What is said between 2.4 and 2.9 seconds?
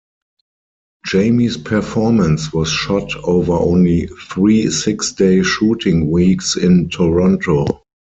was